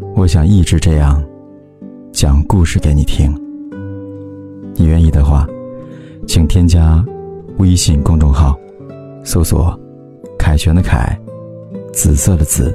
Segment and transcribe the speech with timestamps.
[0.00, 1.22] 我想一直这样
[2.14, 3.30] 讲故事给你听。
[4.74, 5.46] 你愿意的话，
[6.26, 7.04] 请添加
[7.58, 8.58] 微信公众号，
[9.22, 9.78] 搜索
[10.38, 11.14] “凯旋的凯”，
[11.92, 12.74] 紫色的紫，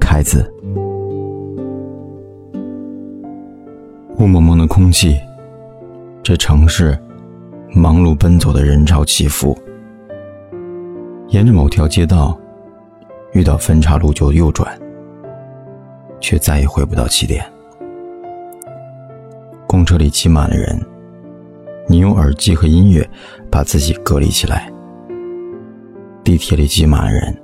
[0.00, 0.50] 凯子。
[4.16, 5.14] 雾蒙蒙的空气，
[6.22, 6.98] 这城市
[7.74, 9.54] 忙碌奔走的人潮起伏。
[11.28, 12.34] 沿着某条街道，
[13.34, 14.81] 遇到分岔路就右转。
[16.22, 17.44] 却再也回不到起点。
[19.66, 20.80] 公车里挤满了人，
[21.88, 23.06] 你用耳机和音乐
[23.50, 24.72] 把自己隔离起来。
[26.22, 27.36] 地铁里挤满了人，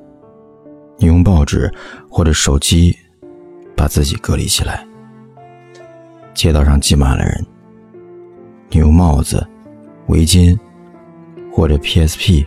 [0.96, 1.70] 你用报纸
[2.08, 2.96] 或者手机
[3.74, 4.86] 把自己隔离起来。
[6.32, 7.46] 街道上挤满了人，
[8.70, 9.44] 你用帽子、
[10.06, 10.56] 围巾
[11.52, 12.46] 或者 PSP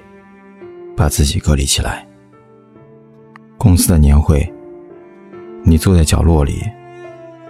[0.96, 2.08] 把自己隔离起来。
[3.58, 4.52] 公司的年会。
[5.64, 6.64] 你坐在角落里，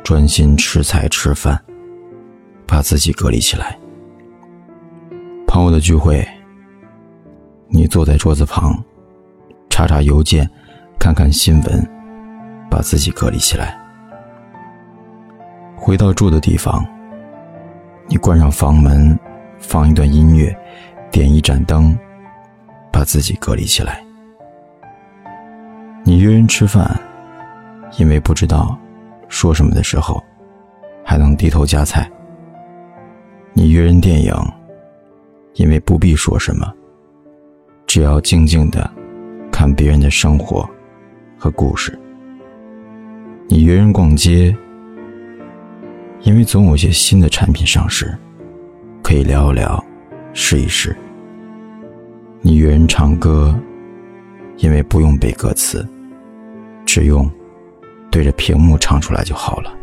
[0.04, 1.60] 专心吃菜吃饭，
[2.68, 3.78] 把自己隔离起来。
[5.48, 6.28] 朋友的聚会，
[7.70, 8.84] 你坐在桌子旁，
[9.70, 10.50] 查查邮件，
[11.00, 11.90] 看看新闻，
[12.70, 13.80] 把自己隔离起来。
[15.78, 16.86] 回到住的地方，
[18.08, 19.18] 你关上房门，
[19.58, 20.56] 放一段音乐，
[21.12, 21.98] 点一盏灯，
[22.92, 24.04] 把自己隔离起来。
[26.04, 27.00] 你约人吃饭。
[27.98, 28.78] 因为不知道
[29.28, 30.24] 说什么的时候，
[31.04, 32.10] 还能低头夹菜。
[33.54, 34.34] 你约人电影，
[35.56, 36.72] 因为不必说什么，
[37.86, 38.90] 只要静静的
[39.52, 40.68] 看别人的生活
[41.38, 41.98] 和故事。
[43.48, 44.56] 你约人逛街，
[46.22, 48.18] 因为总有些新的产品上市，
[49.04, 49.84] 可以聊一聊，
[50.32, 50.96] 试一试。
[52.40, 53.54] 你约人唱歌，
[54.58, 55.86] 因为不用背歌词，
[56.86, 57.30] 只用。
[58.12, 59.74] 对着屏幕唱出来就好了。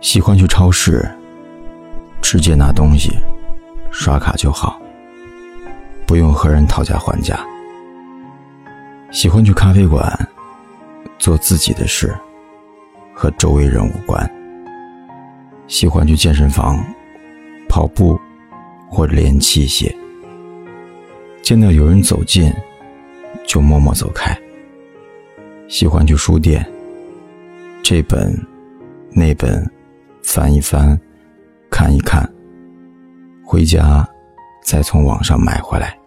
[0.00, 1.04] 喜欢去超市，
[2.22, 3.10] 直接拿东西，
[3.90, 4.80] 刷卡就好，
[6.06, 7.44] 不用和人讨价还价。
[9.10, 10.28] 喜欢去咖啡馆，
[11.18, 12.16] 做自己的事，
[13.12, 14.30] 和周围人无关。
[15.66, 16.84] 喜欢去健身房，
[17.68, 18.16] 跑步
[18.88, 19.92] 或者练器械。
[21.42, 22.52] 见到有人走近，
[23.46, 24.36] 就默默走开。
[25.68, 26.64] 喜欢去书店，
[27.82, 28.32] 这本、
[29.10, 29.68] 那本，
[30.22, 30.98] 翻一翻，
[31.68, 32.32] 看一看，
[33.44, 34.08] 回家
[34.62, 35.98] 再从网上买回来。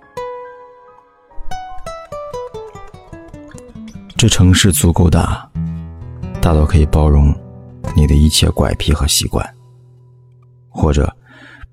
[4.16, 5.50] 这城市足够大，
[6.42, 7.36] 大到可以包容
[7.94, 9.46] 你的一切怪癖和习惯，
[10.70, 11.14] 或者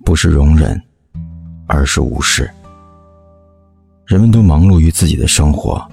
[0.05, 0.81] 不是容忍，
[1.69, 2.51] 而是无视。
[4.07, 5.89] 人们都忙碌于自己的生活。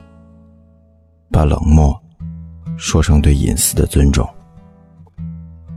[1.33, 1.99] 把冷漠
[2.77, 4.23] 说成对隐私的尊重，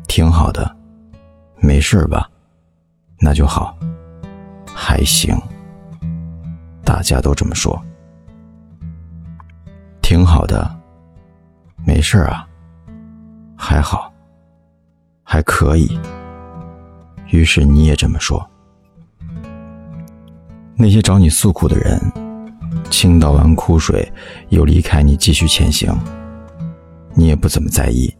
[0.06, 0.76] 挺好的，
[1.56, 2.28] 没事吧？
[3.18, 3.74] 那就好，
[4.74, 5.34] 还行。
[6.84, 7.82] 大家都这么说，
[10.02, 10.70] 挺好的，
[11.86, 12.46] 没事啊，
[13.56, 14.12] 还好，
[15.24, 15.98] 还可以。
[17.28, 18.46] 于是你也这么说。
[20.76, 22.25] 那些找你诉苦的人。
[22.96, 24.10] 倾倒完苦水，
[24.48, 25.94] 又离开你，继续前行。
[27.12, 28.10] 你也不怎么在意，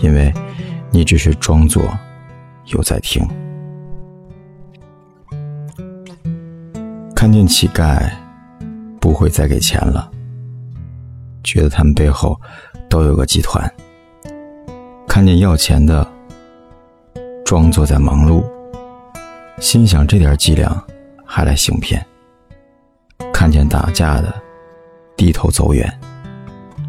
[0.00, 0.32] 因为
[0.90, 1.82] 你只是装作
[2.68, 3.22] 有在听。
[7.14, 8.10] 看见乞丐，
[8.98, 10.10] 不会再给钱了，
[11.44, 12.40] 觉得他们背后
[12.88, 13.70] 都有个集团。
[15.06, 16.10] 看见要钱的，
[17.44, 18.42] 装作在忙碌，
[19.60, 20.82] 心想这点伎俩
[21.26, 22.02] 还来行骗。
[23.42, 24.32] 看见打架的，
[25.16, 25.92] 低头走远，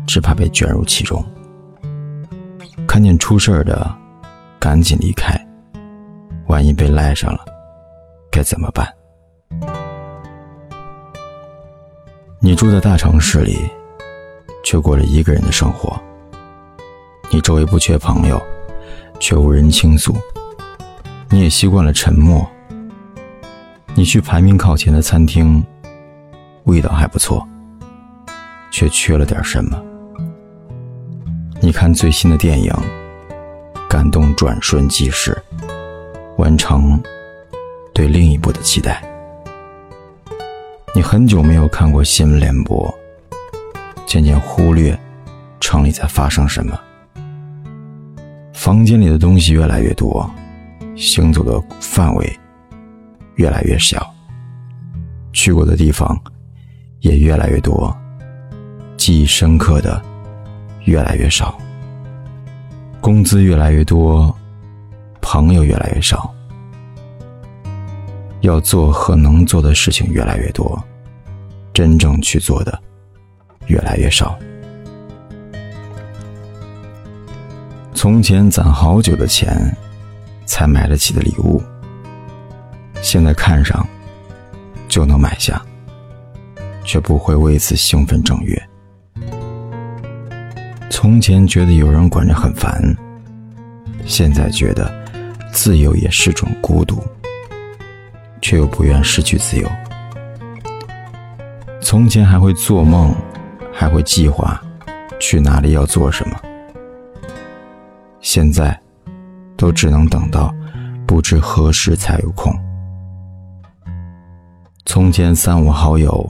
[0.05, 1.19] 只怕被卷入其中；
[2.87, 3.91] 看见出事的，
[4.59, 5.35] 赶紧离开，
[6.45, 7.39] 万一被赖上了，
[8.31, 8.87] 该怎么办？
[12.39, 13.57] 你住在大城市里，
[14.63, 15.99] 却过着一个人的生活。
[17.31, 18.39] 你周围不缺朋友，
[19.19, 20.15] 却无人倾诉。
[21.31, 22.47] 你也习惯了沉默。
[23.95, 25.65] 你去排名靠前的餐厅。
[26.65, 27.47] 味道还不错，
[28.71, 29.81] 却缺了点什么。
[31.61, 32.73] 你看最新的电影，
[33.89, 35.37] 感动转瞬即逝，
[36.37, 37.01] 完成
[37.93, 39.03] 对另一部的期待。
[40.95, 42.93] 你很久没有看过新闻联播，
[44.05, 44.97] 渐渐忽略
[45.59, 46.79] 城里在发生什么。
[48.53, 50.29] 房间里的东西越来越多，
[50.95, 52.39] 行走的范围
[53.35, 54.13] 越来越小，
[55.33, 56.17] 去过的地方。
[57.03, 57.93] 也越来越多，
[58.95, 60.01] 记忆深刻的，
[60.85, 61.57] 越来越少，
[63.01, 64.33] 工资越来越多，
[65.19, 66.33] 朋友越来越少，
[68.39, 70.81] 要做和能做的事情越来越多，
[71.73, 72.79] 真正去做的
[73.67, 74.39] 越来越少。
[77.93, 79.75] 从前攒好久的钱
[80.45, 81.61] 才买得起的礼物，
[83.01, 83.85] 现在看上
[84.87, 85.61] 就能买下，
[86.83, 88.61] 却不会为此兴奋正月。
[90.89, 92.81] 从前觉得有人管着很烦，
[94.05, 94.93] 现在觉得
[95.51, 97.03] 自由也是种孤独，
[98.41, 99.69] 却又不愿失去自由。
[101.81, 103.13] 从前还会做梦，
[103.73, 104.61] 还会计划
[105.19, 106.39] 去哪里要做什么，
[108.21, 108.79] 现在
[109.57, 110.53] 都只能等到
[111.05, 112.53] 不知何时才有空。
[114.85, 116.29] 从前三五好友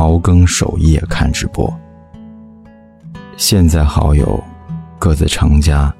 [0.00, 1.70] 熬更守夜看直播。
[3.36, 4.42] 现在好友
[4.98, 5.94] 各自成家，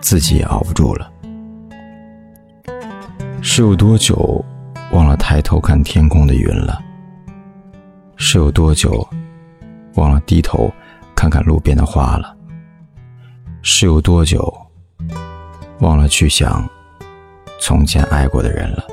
[0.00, 1.08] 自己也熬不住了。
[3.40, 4.44] 是有多久
[4.90, 6.80] 忘了抬头看天空的云了？
[8.16, 9.08] 是有多久
[9.94, 10.68] 忘了低头
[11.14, 12.36] 看看路边的花了？
[13.62, 14.52] 是有多久
[15.78, 16.68] 忘了去想
[17.60, 18.84] 从前爱过的人了？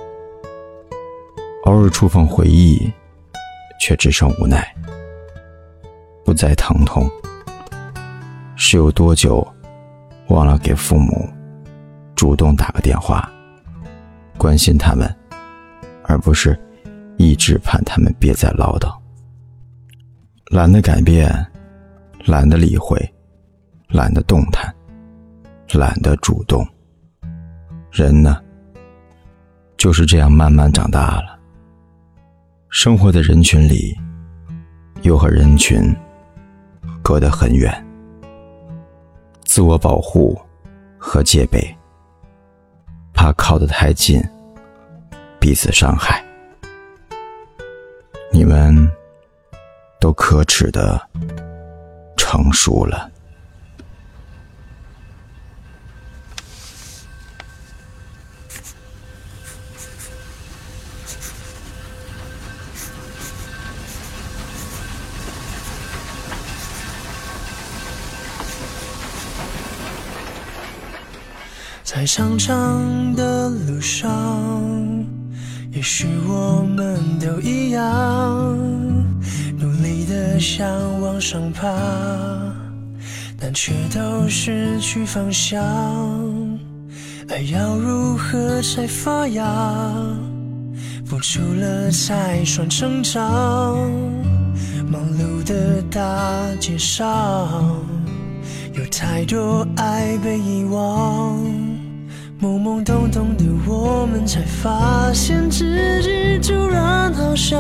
[1.66, 2.92] 偶尔触碰回忆，
[3.84, 4.66] 却只剩无奈，
[6.24, 7.06] 不再疼痛。
[8.56, 9.46] 是有多久，
[10.30, 11.30] 忘了给父母
[12.16, 13.30] 主动打个电话，
[14.38, 15.14] 关心他们，
[16.06, 16.58] 而不是
[17.18, 18.90] 一直盼他们别再唠叨。
[20.46, 21.30] 懒得改变，
[22.24, 22.98] 懒得理会，
[23.90, 24.74] 懒得动弹，
[25.74, 26.66] 懒得主动。
[27.92, 28.42] 人呢，
[29.76, 31.33] 就是这样慢慢长大了。
[32.76, 33.96] 生活在人群里，
[35.04, 35.96] 又和人群
[37.04, 37.72] 隔得很远。
[39.46, 40.36] 自我保护
[40.98, 41.64] 和戒备，
[43.14, 44.20] 怕靠得太近，
[45.40, 46.26] 彼此伤害。
[48.32, 48.76] 你们
[50.00, 51.00] 都可耻的
[52.18, 53.08] 成熟了。
[71.96, 74.12] 在长长的路上，
[75.72, 78.58] 也许我们都一样，
[79.60, 80.68] 努力的想
[81.00, 81.70] 往上爬，
[83.40, 85.64] 但却都失去方向。
[87.30, 89.94] 爱要如何才发芽？
[91.06, 93.22] 付出了才算成长。
[94.90, 96.02] 忙碌的大
[96.60, 97.80] 街上，
[98.74, 101.38] 有太多爱被遗忘。
[102.44, 105.64] 懵懵懂懂的我们，才发现自
[106.02, 107.58] 己突然好想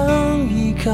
[0.49, 0.91] 依靠。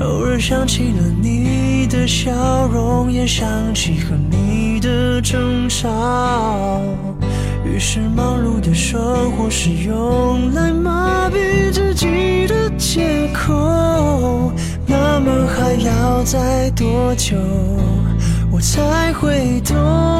[0.00, 2.30] 偶尔想起了你的笑
[2.66, 6.82] 容，也想起和你的争吵。
[7.64, 14.52] 于是忙碌的生活是用来麻痹自己的借口。
[14.86, 17.34] 那么还要再多久，
[18.52, 20.15] 我才会懂？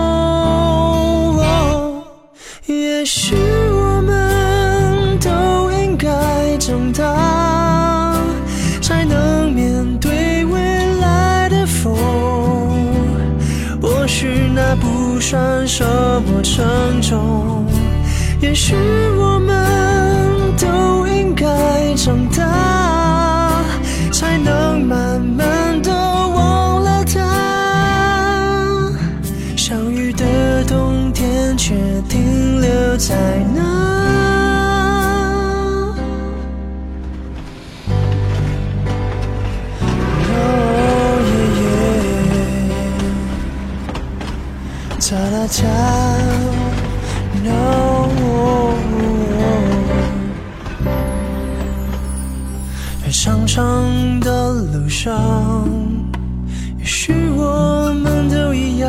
[16.21, 17.65] 么沉重。
[18.41, 18.75] 也许
[19.19, 23.65] 我们都应该长大，
[24.13, 27.21] 才能慢慢的忘了他。
[29.57, 31.75] 相遇的冬天，却
[32.09, 32.61] 停。
[32.61, 33.15] 留在
[33.55, 33.86] 那。
[45.09, 45.15] 在
[53.13, 55.15] 长长的路上，
[56.77, 58.89] 也许我们都一样。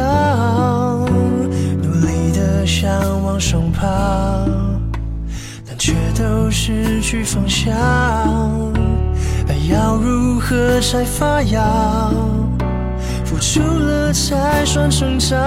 [1.84, 2.92] 努力的想
[3.24, 3.86] 往上爬，
[5.68, 7.72] 但却都失去方向。
[9.48, 12.10] 爱要如何才发芽？
[13.38, 15.38] 付出了才算成长。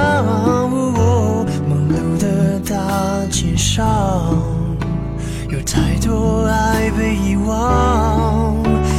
[1.68, 3.84] 忙碌的大街上，
[5.48, 8.54] 有太多爱被遗忘。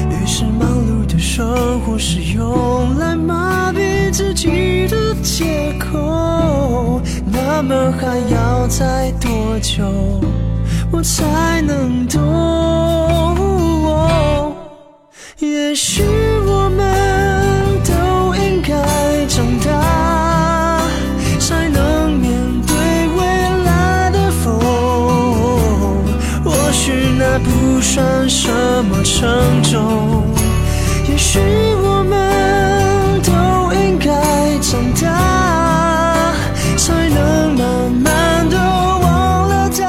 [0.09, 4.11] 于是忙碌的生活是用来麻痹。
[4.11, 7.01] 自己的借口。
[7.25, 9.85] 那么还要再多久，
[10.91, 13.30] 我才能懂？
[27.81, 28.49] 算什
[28.85, 30.23] 么沉重。
[31.09, 31.39] 也许
[31.83, 33.31] 我们都
[33.73, 34.13] 应该
[34.61, 36.33] 长大，
[36.77, 39.81] 才能慢慢的忘了他。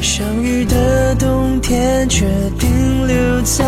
[0.00, 2.24] 相遇的冬天，却
[2.58, 3.64] 停留在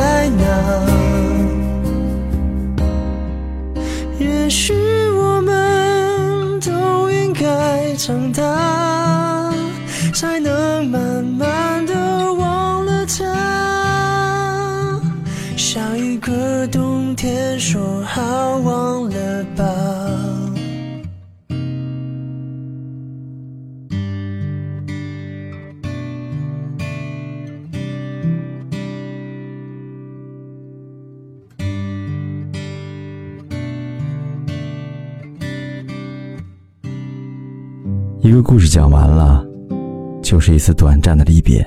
[38.29, 39.43] 一个故事讲完了，
[40.21, 41.67] 就是一次短暂的离别。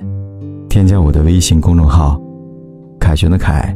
[0.70, 2.22] 添加我的微信公众号
[3.02, 3.76] “凯旋的凯”，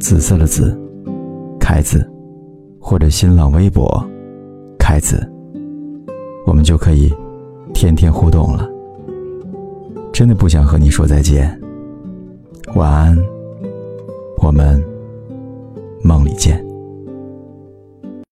[0.00, 0.74] 紫色的紫，
[1.60, 2.10] 凯子，
[2.80, 4.02] 或者新浪微博
[4.80, 5.30] “凯子”，
[6.48, 7.12] 我们就可以
[7.74, 8.66] 天天互动了。
[10.10, 11.54] 真的不想和你说再见，
[12.76, 13.18] 晚安，
[14.42, 14.82] 我们
[16.02, 16.69] 梦里见。